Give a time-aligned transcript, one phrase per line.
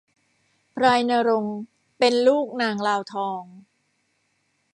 [0.75, 1.57] พลายณรงค์
[1.97, 3.43] เป็นลูกนางลาวทอง